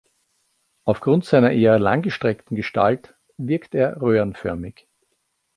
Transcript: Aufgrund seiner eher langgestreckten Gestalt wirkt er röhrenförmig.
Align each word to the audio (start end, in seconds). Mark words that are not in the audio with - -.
Aufgrund 0.83 1.25
seiner 1.25 1.51
eher 1.51 1.77
langgestreckten 1.77 2.55
Gestalt 2.55 3.13
wirkt 3.37 3.75
er 3.75 4.01
röhrenförmig. 4.01 4.87